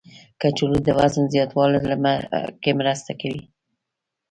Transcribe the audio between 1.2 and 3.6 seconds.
زیاتولو کې مرسته کوي.